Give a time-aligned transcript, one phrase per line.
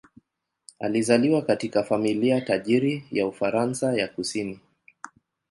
[0.79, 4.59] Alizaliwa katika familia tajiri ya Ufaransa ya kusini.